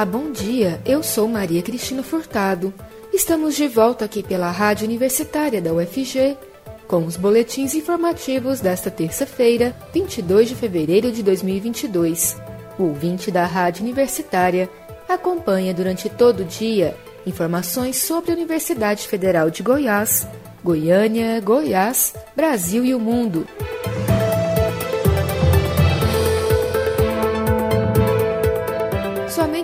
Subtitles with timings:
[0.00, 0.80] Olá, bom dia.
[0.86, 2.72] Eu sou Maria Cristina Furtado.
[3.12, 6.38] Estamos de volta aqui pela Rádio Universitária da UFG
[6.88, 12.40] com os boletins informativos desta terça-feira, 22 de fevereiro de 2022.
[12.78, 14.70] O ouvinte da Rádio Universitária
[15.06, 20.26] acompanha durante todo o dia informações sobre a Universidade Federal de Goiás,
[20.64, 23.46] Goiânia, Goiás, Brasil e o mundo.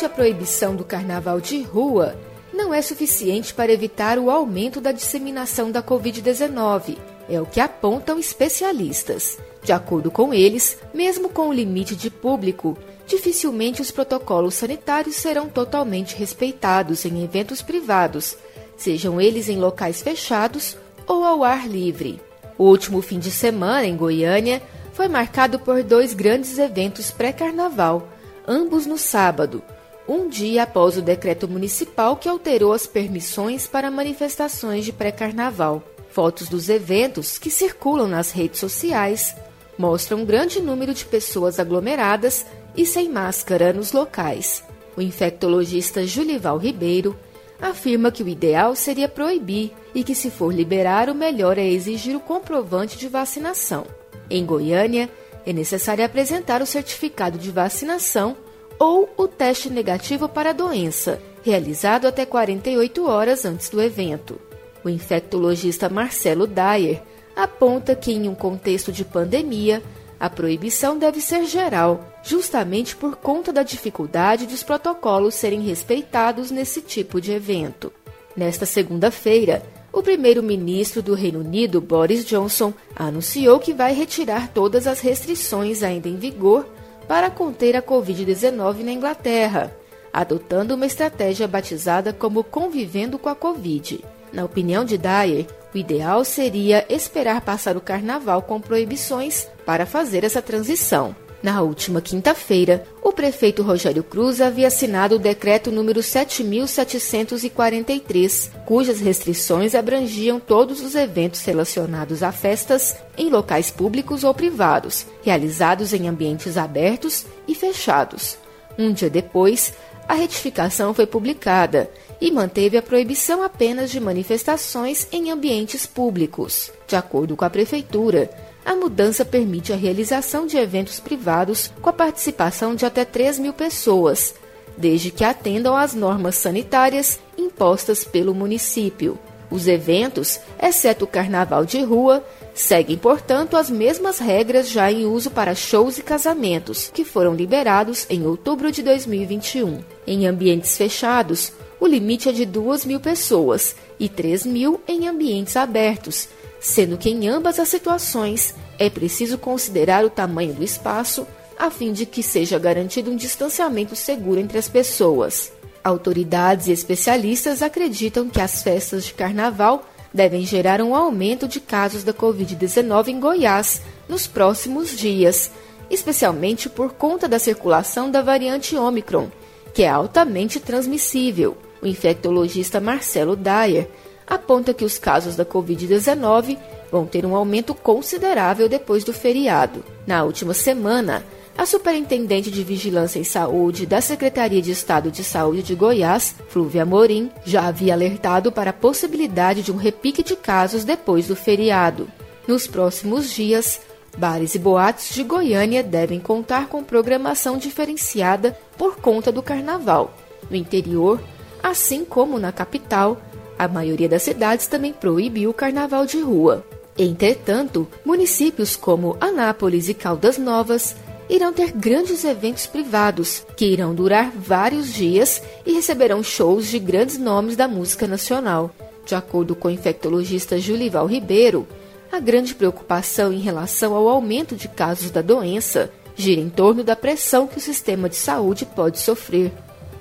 [0.00, 2.16] Somente a proibição do carnaval de rua
[2.54, 6.96] não é suficiente para evitar o aumento da disseminação da Covid-19,
[7.28, 9.36] é o que apontam especialistas.
[9.62, 15.50] De acordo com eles, mesmo com o limite de público, dificilmente os protocolos sanitários serão
[15.50, 18.38] totalmente respeitados em eventos privados,
[18.78, 22.22] sejam eles em locais fechados ou ao ar livre.
[22.56, 24.62] O último fim de semana em Goiânia
[24.94, 28.08] foi marcado por dois grandes eventos pré-carnaval,
[28.48, 29.62] ambos no sábado,
[30.10, 35.84] um dia após o decreto municipal que alterou as permissões para manifestações de pré-carnaval.
[36.10, 39.36] Fotos dos eventos que circulam nas redes sociais
[39.78, 42.44] mostram um grande número de pessoas aglomeradas
[42.76, 44.64] e sem máscara nos locais.
[44.96, 47.16] O infectologista Julival Ribeiro
[47.62, 52.16] afirma que o ideal seria proibir e que, se for liberar, o melhor é exigir
[52.16, 53.86] o comprovante de vacinação.
[54.28, 55.08] Em Goiânia,
[55.46, 58.36] é necessário apresentar o certificado de vacinação
[58.80, 64.40] ou o teste negativo para a doença, realizado até 48 horas antes do evento.
[64.82, 67.02] O infectologista Marcelo Dyer
[67.36, 69.82] aponta que, em um contexto de pandemia,
[70.18, 76.50] a proibição deve ser geral, justamente por conta da dificuldade de os protocolos serem respeitados
[76.50, 77.92] nesse tipo de evento.
[78.34, 85.00] Nesta segunda-feira, o primeiro-ministro do Reino Unido, Boris Johnson, anunciou que vai retirar todas as
[85.00, 86.66] restrições ainda em vigor
[87.10, 89.76] para conter a Covid-19 na Inglaterra,
[90.12, 94.04] adotando uma estratégia batizada como Convivendo com a Covid.
[94.32, 100.22] Na opinião de Dyer, o ideal seria esperar passar o carnaval com proibições para fazer
[100.22, 101.16] essa transição.
[101.42, 109.74] Na última quinta-feira, o prefeito Rogério Cruz havia assinado o decreto número 7743, cujas restrições
[109.74, 116.58] abrangiam todos os eventos relacionados a festas em locais públicos ou privados, realizados em ambientes
[116.58, 118.36] abertos e fechados.
[118.78, 119.72] Um dia depois,
[120.06, 121.90] a retificação foi publicada
[122.20, 126.70] e manteve a proibição apenas de manifestações em ambientes públicos.
[126.86, 128.30] De acordo com a Prefeitura,
[128.70, 133.52] a mudança permite a realização de eventos privados com a participação de até 3 mil
[133.52, 134.32] pessoas,
[134.76, 139.18] desde que atendam às normas sanitárias impostas pelo município.
[139.50, 145.32] Os eventos, exceto o carnaval de rua, seguem, portanto, as mesmas regras já em uso
[145.32, 149.80] para shows e casamentos, que foram liberados em outubro de 2021.
[150.06, 155.56] Em ambientes fechados, o limite é de 2 mil pessoas e 3 mil em ambientes
[155.56, 156.28] abertos,
[156.60, 161.26] sendo que em ambas as situações é preciso considerar o tamanho do espaço
[161.58, 165.52] a fim de que seja garantido um distanciamento seguro entre as pessoas.
[165.82, 172.02] Autoridades e especialistas acreditam que as festas de carnaval devem gerar um aumento de casos
[172.02, 175.50] da Covid-19 em Goiás nos próximos dias,
[175.90, 179.28] especialmente por conta da circulação da variante Omicron,
[179.72, 181.56] que é altamente transmissível.
[181.82, 183.88] O infectologista Marcelo Dyer
[184.30, 186.56] aponta que os casos da Covid-19
[186.90, 189.84] vão ter um aumento considerável depois do feriado.
[190.06, 191.24] Na última semana,
[191.58, 196.86] a Superintendente de Vigilância em Saúde da Secretaria de Estado de Saúde de Goiás, Flúvia
[196.86, 202.08] Morim, já havia alertado para a possibilidade de um repique de casos depois do feriado.
[202.46, 203.80] Nos próximos dias,
[204.16, 210.14] bares e boates de Goiânia devem contar com programação diferenciada por conta do carnaval.
[210.48, 211.20] No interior,
[211.62, 213.20] Assim como na capital,
[213.60, 216.64] a maioria das cidades também proibiu o carnaval de rua.
[216.96, 220.96] Entretanto, municípios como Anápolis e Caldas Novas
[221.28, 227.18] irão ter grandes eventos privados, que irão durar vários dias e receberão shows de grandes
[227.18, 228.70] nomes da música nacional.
[229.04, 231.68] De acordo com o infectologista Julival Ribeiro,
[232.10, 236.96] a grande preocupação em relação ao aumento de casos da doença gira em torno da
[236.96, 239.52] pressão que o sistema de saúde pode sofrer.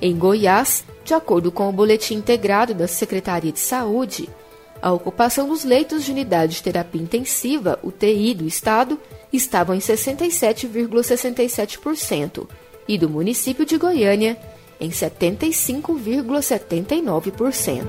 [0.02, 4.30] Em Goiás, de acordo com o boletim integrado da Secretaria de Saúde,
[4.80, 9.00] a ocupação dos leitos de unidade de terapia intensiva, UTI, do Estado
[9.34, 12.48] estavam em 67,67%
[12.88, 14.38] e do município de Goiânia
[14.80, 17.86] em 75,79%.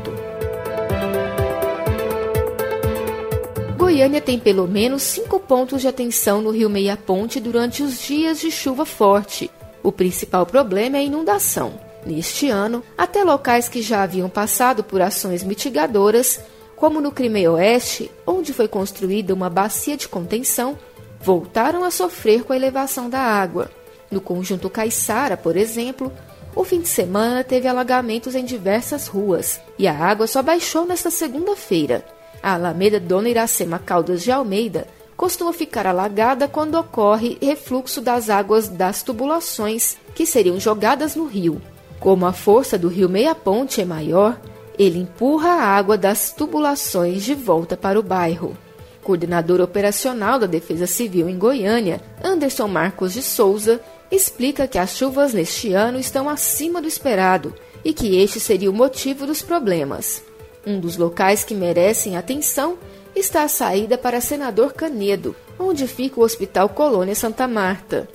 [3.76, 8.40] Goiânia tem pelo menos cinco pontos de atenção no Rio Meia Ponte durante os dias
[8.40, 9.50] de chuva forte.
[9.82, 11.89] O principal problema é a inundação.
[12.04, 16.40] Neste ano, até locais que já haviam passado por ações mitigadoras,
[16.74, 20.78] como no Crimeia Oeste, onde foi construída uma bacia de contenção,
[21.20, 23.70] voltaram a sofrer com a elevação da água.
[24.10, 26.10] No conjunto Caiçara, por exemplo,
[26.56, 31.10] o fim de semana teve alagamentos em diversas ruas e a água só baixou nesta
[31.10, 32.04] segunda-feira.
[32.42, 34.86] A Alameda Dona Iracema Caldas de Almeida
[35.16, 41.60] costuma ficar alagada quando ocorre refluxo das águas das tubulações que seriam jogadas no rio.
[42.00, 44.40] Como a força do rio Meia Ponte é maior,
[44.78, 48.56] ele empurra a água das tubulações de volta para o bairro.
[49.02, 55.34] Coordenador operacional da Defesa Civil em Goiânia, Anderson Marcos de Souza, explica que as chuvas
[55.34, 57.54] neste ano estão acima do esperado
[57.84, 60.22] e que este seria o motivo dos problemas.
[60.66, 62.78] Um dos locais que merecem atenção
[63.14, 68.08] está a saída para Senador Canedo, onde fica o Hospital Colônia Santa Marta.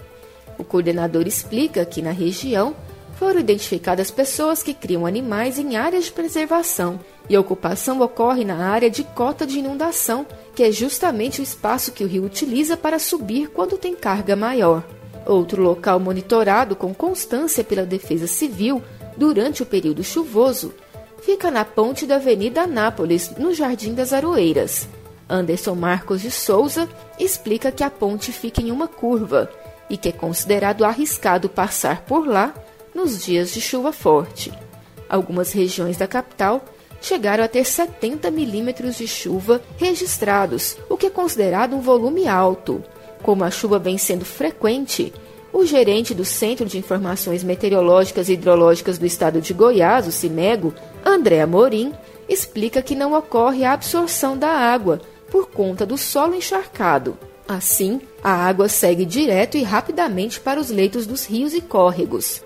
[0.58, 2.76] O coordenador explica que na região
[3.18, 8.68] foram identificadas pessoas que criam animais em áreas de preservação e a ocupação ocorre na
[8.68, 13.00] área de cota de inundação, que é justamente o espaço que o rio utiliza para
[13.00, 14.84] subir quando tem carga maior.
[15.26, 18.82] Outro local monitorado com constância pela Defesa Civil
[19.18, 20.74] durante o período chuvoso
[21.24, 24.88] fica na ponte da Avenida Anápolis, no Jardim das Aroeiras.
[25.28, 29.50] Anderson Marcos de Souza explica que a ponte fica em uma curva
[29.90, 32.54] e que é considerado arriscado passar por lá
[32.96, 34.52] nos dias de chuva forte.
[35.10, 36.64] Algumas regiões da capital
[37.02, 42.84] chegaram a ter 70 milímetros de chuva registrados, o que é considerado um volume alto.
[43.22, 45.14] Como a chuva vem sendo frequente,
[45.54, 50.74] o gerente do Centro de Informações Meteorológicas e Hidrológicas do Estado de Goiás, o CIMEGO,
[51.04, 51.94] André Amorim,
[52.28, 57.18] explica que não ocorre a absorção da água por conta do solo encharcado.
[57.48, 62.42] Assim, a água segue direto e rapidamente para os leitos dos rios e córregos.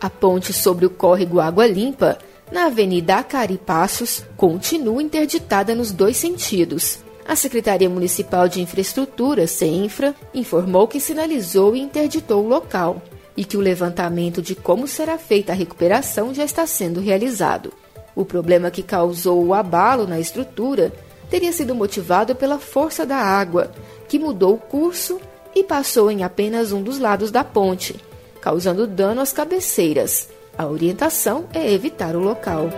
[0.00, 2.18] A ponte sobre o córrego Água Limpa,
[2.52, 7.00] na Avenida Acari Passos, continua interditada nos dois sentidos.
[7.26, 13.02] A Secretaria Municipal de Infraestrutura, CEINFRA, informou que sinalizou e interditou o local
[13.36, 17.72] e que o levantamento de como será feita a recuperação já está sendo realizado.
[18.14, 20.92] O problema que causou o abalo na estrutura
[21.28, 23.70] teria sido motivado pela força da água,
[24.08, 25.20] que mudou o curso
[25.54, 27.96] e passou em apenas um dos lados da ponte,
[28.40, 30.28] causando dano às cabeceiras.
[30.56, 32.68] A orientação é evitar o local.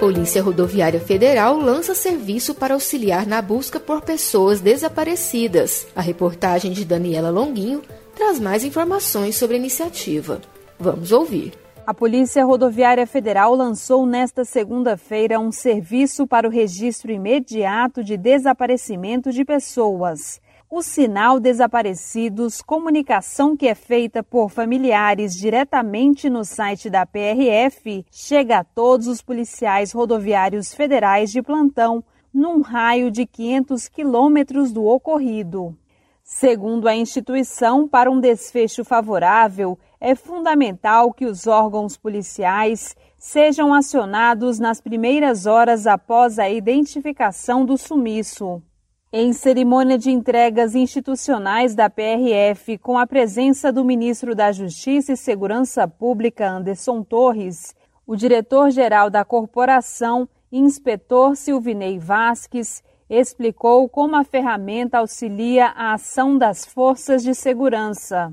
[0.00, 5.86] Polícia Rodoviária Federal lança serviço para auxiliar na busca por pessoas desaparecidas.
[5.94, 7.82] A reportagem de Daniela Longuinho
[8.16, 10.40] traz mais informações sobre a iniciativa.
[10.78, 11.52] Vamos ouvir.
[11.86, 19.30] A Polícia Rodoviária Federal lançou nesta segunda-feira um serviço para o registro imediato de desaparecimento
[19.30, 20.40] de pessoas
[20.72, 28.58] o sinal Desaparecidos, comunicação que é feita por familiares diretamente no site da PRF, chega
[28.58, 35.76] a todos os policiais rodoviários federais de plantão, num raio de 500 quilômetros do ocorrido.
[36.22, 44.60] Segundo a instituição, para um desfecho favorável, é fundamental que os órgãos policiais sejam acionados
[44.60, 48.62] nas primeiras horas após a identificação do sumiço.
[49.12, 55.16] Em cerimônia de entregas institucionais da PRF, com a presença do ministro da Justiça e
[55.16, 57.74] Segurança Pública, Anderson Torres,
[58.06, 66.64] o diretor-geral da corporação, inspetor Silvinei Vasques, explicou como a ferramenta auxilia a ação das
[66.64, 68.32] forças de segurança.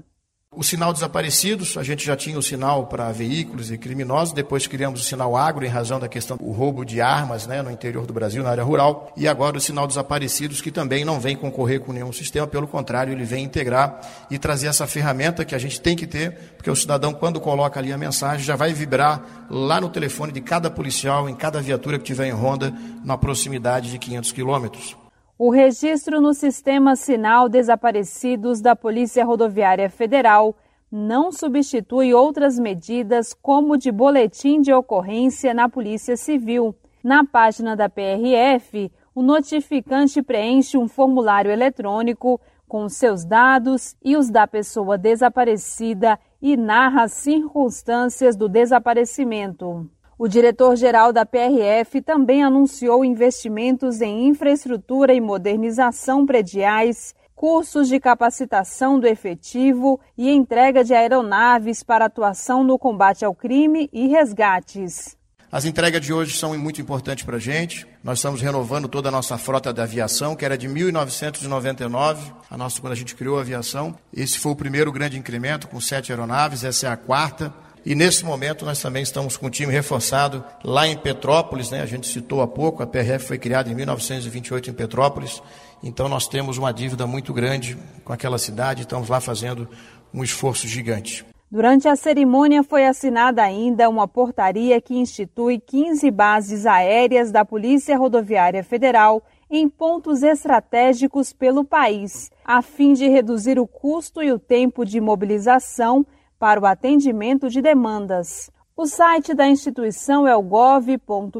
[0.58, 5.02] O sinal desaparecidos, a gente já tinha o sinal para veículos e criminosos, depois criamos
[5.02, 8.12] o sinal agro em razão da questão do roubo de armas né, no interior do
[8.12, 11.94] Brasil, na área rural, e agora o sinal desaparecidos, que também não vem concorrer com
[11.94, 15.96] nenhum sistema, pelo contrário, ele vem integrar e trazer essa ferramenta que a gente tem
[15.96, 19.90] que ter, porque o cidadão, quando coloca ali a mensagem, já vai vibrar lá no
[19.90, 22.74] telefone de cada policial, em cada viatura que tiver em ronda,
[23.06, 25.07] na proximidade de 500 quilômetros.
[25.40, 30.56] O registro no sistema Sinal Desaparecidos da Polícia Rodoviária Federal
[30.92, 36.76] não substitui outras medidas, como de boletim de ocorrência na Polícia Civil.
[37.04, 44.32] Na página da PRF, o notificante preenche um formulário eletrônico com seus dados e os
[44.32, 49.88] da pessoa desaparecida e narra as circunstâncias do desaparecimento.
[50.20, 59.00] O diretor-geral da PRF também anunciou investimentos em infraestrutura e modernização prediais, cursos de capacitação
[59.00, 65.16] do efetivo e entrega de aeronaves para atuação no combate ao crime e resgates.
[65.52, 67.86] As entregas de hoje são muito importantes para a gente.
[68.04, 72.82] Nós estamos renovando toda a nossa frota de aviação, que era de 1999, a nossa,
[72.82, 73.96] quando a gente criou a aviação.
[74.12, 77.54] Esse foi o primeiro grande incremento, com sete aeronaves, essa é a quarta.
[77.86, 81.82] E nesse momento nós também estamos com um time reforçado lá em Petrópolis, né?
[81.82, 85.42] A gente citou há pouco, a PRF foi criada em 1928 em Petrópolis.
[85.82, 89.68] Então nós temos uma dívida muito grande com aquela cidade, estamos lá fazendo
[90.14, 91.26] um esforço gigante.
[91.50, 97.98] Durante a cerimônia foi assinada ainda uma portaria que institui 15 bases aéreas da Polícia
[97.98, 104.38] Rodoviária Federal em pontos estratégicos pelo país, a fim de reduzir o custo e o
[104.38, 106.06] tempo de mobilização
[106.40, 108.50] para o atendimento de demandas.
[108.76, 111.36] O site da instituição é o gov.br/prf.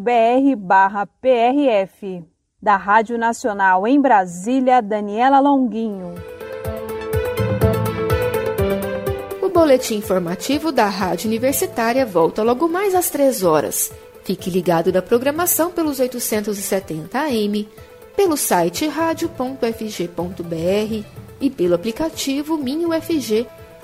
[2.62, 6.16] Da Rádio Nacional em Brasília, Daniela Longuinho.
[9.58, 13.92] boletim informativo da Rádio Universitária volta logo mais às 3 horas.
[14.24, 17.68] Fique ligado na programação pelos 870 AM,
[18.16, 19.66] pelo site radio.fg.br
[21.42, 23.48] e pelo aplicativo Minho FG.